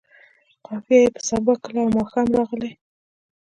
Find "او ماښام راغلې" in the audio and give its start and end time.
1.83-2.71